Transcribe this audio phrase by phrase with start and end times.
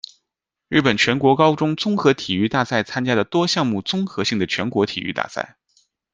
[0.67, 5.57] 日本全国高中综合体育大赛参加的多项目综合性的全国体育大赛。